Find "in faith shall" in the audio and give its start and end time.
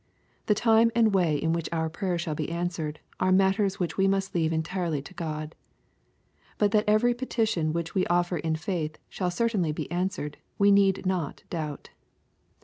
8.37-9.29